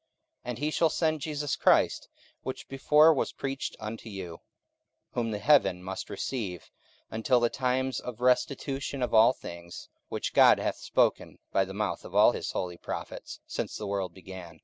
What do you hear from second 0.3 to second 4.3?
44:003:020 And he shall send Jesus Christ, which before was preached unto